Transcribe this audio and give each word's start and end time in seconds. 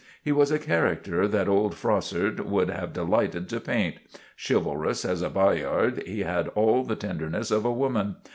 He 0.23 0.31
was 0.31 0.49
a 0.49 0.57
character 0.57 1.27
that 1.27 1.47
old 1.47 1.75
Froissart 1.75 2.43
would 2.47 2.71
have 2.71 2.91
delighted 2.91 3.47
to 3.49 3.59
paint. 3.59 3.97
Chivalrous 4.35 5.05
as 5.05 5.21
a 5.21 5.29
Bayard, 5.29 6.01
he 6.07 6.21
had 6.21 6.47
all 6.55 6.83
the 6.83 6.95
tenderness 6.95 7.51
of 7.51 7.65
a 7.65 7.71
woman. 7.71 8.15